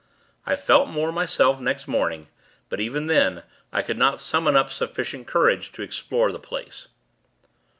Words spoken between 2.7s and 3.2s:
even